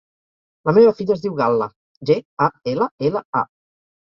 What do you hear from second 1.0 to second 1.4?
filla es diu